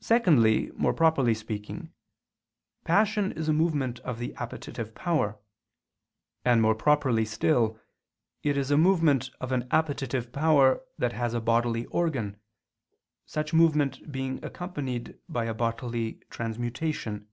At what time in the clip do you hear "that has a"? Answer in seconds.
10.96-11.40